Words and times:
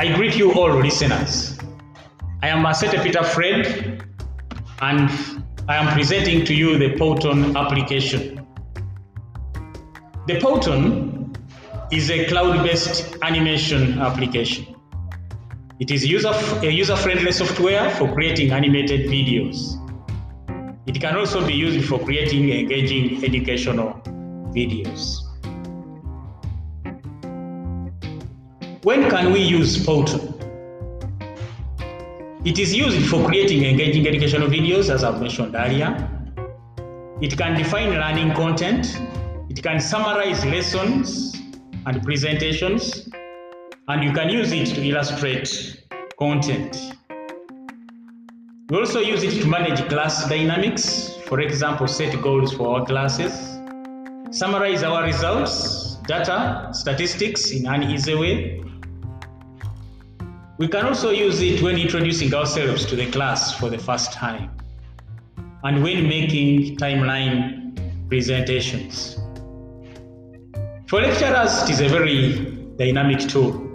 I 0.00 0.14
greet 0.14 0.36
you 0.36 0.52
all 0.52 0.72
listeners. 0.76 1.58
I 2.40 2.46
am 2.50 2.62
Masete 2.62 3.02
Peter 3.02 3.24
Fred 3.24 4.04
and 4.80 5.10
I 5.68 5.74
am 5.74 5.92
presenting 5.92 6.44
to 6.44 6.54
you 6.54 6.78
the 6.78 6.90
Powtoon 6.94 7.56
application. 7.56 8.46
The 10.28 10.34
Powtoon 10.34 11.36
is 11.90 12.12
a 12.12 12.26
cloud-based 12.26 13.16
animation 13.22 13.98
application. 13.98 14.76
It 15.80 15.90
is 15.90 16.06
user, 16.06 16.30
a 16.62 16.70
user-friendly 16.70 17.32
software 17.32 17.90
for 17.90 18.12
creating 18.14 18.52
animated 18.52 19.10
videos. 19.10 19.74
It 20.86 21.00
can 21.00 21.16
also 21.16 21.44
be 21.44 21.54
used 21.54 21.88
for 21.88 21.98
creating 21.98 22.50
engaging 22.52 23.24
educational 23.24 23.94
videos. 24.54 25.27
When 28.84 29.10
can 29.10 29.32
we 29.32 29.40
use 29.40 29.84
Powtoon? 29.84 30.34
It 32.44 32.60
is 32.60 32.72
used 32.72 33.10
for 33.10 33.26
creating 33.26 33.64
engaging 33.64 34.06
educational 34.06 34.46
videos, 34.46 34.88
as 34.88 35.02
I've 35.02 35.20
mentioned 35.20 35.56
earlier. 35.56 36.08
It 37.20 37.36
can 37.36 37.56
define 37.56 37.90
learning 37.90 38.34
content. 38.34 39.00
It 39.50 39.60
can 39.64 39.80
summarize 39.80 40.44
lessons 40.44 41.34
and 41.86 42.00
presentations. 42.04 43.08
And 43.88 44.04
you 44.04 44.12
can 44.12 44.28
use 44.28 44.52
it 44.52 44.66
to 44.66 44.88
illustrate 44.88 45.82
content. 46.16 46.94
We 48.70 48.78
also 48.78 49.00
use 49.00 49.24
it 49.24 49.40
to 49.42 49.48
manage 49.48 49.88
class 49.88 50.28
dynamics. 50.28 51.16
For 51.26 51.40
example, 51.40 51.88
set 51.88 52.22
goals 52.22 52.52
for 52.52 52.78
our 52.78 52.86
classes, 52.86 53.32
summarize 54.30 54.84
our 54.84 55.02
results, 55.02 55.87
data, 56.08 56.70
statistics 56.72 57.50
in 57.50 57.66
an 57.66 57.82
easy 57.82 58.14
way, 58.14 58.64
we 60.56 60.66
can 60.66 60.86
also 60.86 61.10
use 61.10 61.40
it 61.42 61.62
when 61.62 61.78
introducing 61.78 62.34
ourselves 62.34 62.86
to 62.86 62.96
the 62.96 63.06
class 63.10 63.54
for 63.56 63.68
the 63.68 63.78
first 63.78 64.12
time 64.12 64.50
and 65.64 65.82
when 65.82 66.08
making 66.08 66.76
timeline 66.78 67.78
presentations. 68.08 69.18
For 70.88 71.02
lecturers, 71.02 71.62
it 71.64 71.70
is 71.70 71.80
a 71.82 71.88
very 71.88 72.56
dynamic 72.78 73.20
tool. 73.28 73.66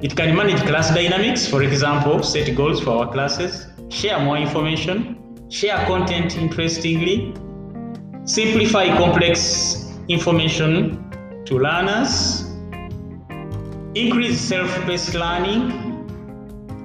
It 0.00 0.16
can 0.16 0.34
manage 0.34 0.62
class 0.62 0.88
dynamics, 0.94 1.46
for 1.46 1.62
example, 1.62 2.22
set 2.22 2.54
goals 2.56 2.80
for 2.80 2.90
our 2.90 3.12
classes, 3.12 3.66
share 3.90 4.18
more 4.20 4.38
information, 4.38 5.48
share 5.50 5.84
content 5.86 6.36
interestingly, 6.38 7.34
simplify 8.24 8.96
complex 8.96 9.92
information 10.08 11.05
to 11.46 11.58
learners, 11.60 12.42
increase 13.94 14.40
self-paced 14.40 15.14
learning. 15.14 15.84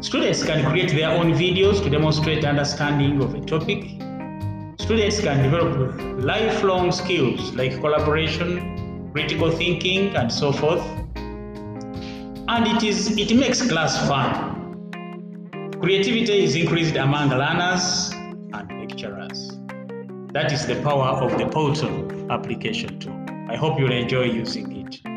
Students 0.01 0.43
can 0.43 0.63
create 0.69 0.91
their 0.91 1.09
own 1.09 1.33
videos 1.33 1.81
to 1.83 1.89
demonstrate 1.89 2.45
understanding 2.45 3.21
of 3.23 3.33
a 3.33 3.41
topic. 3.41 3.99
Students 4.79 5.19
can 5.19 5.41
develop 5.41 5.99
lifelong 6.23 6.91
skills 6.91 7.53
like 7.55 7.79
collaboration, 7.79 9.09
critical 9.13 9.49
thinking, 9.49 10.15
and 10.15 10.31
so 10.31 10.51
forth. 10.51 10.85
And 12.47 12.67
it 12.67 12.83
is 12.83 13.17
it 13.17 13.35
makes 13.35 13.67
class 13.67 14.07
fun. 14.07 14.49
Creativity 15.81 16.43
is 16.43 16.55
increased 16.55 16.95
among 16.97 17.29
learners 17.29 18.11
and 18.11 18.79
lecturers. 18.79 19.57
That 20.33 20.51
is 20.51 20.67
the 20.67 20.75
power 20.83 21.09
of 21.23 21.37
the 21.39 21.45
Powtoon 21.45 22.29
application 22.29 22.99
tool. 22.99 23.20
I 23.51 23.57
hope 23.57 23.77
you'll 23.77 23.91
enjoy 23.91 24.23
using 24.23 24.87
it. 24.87 25.10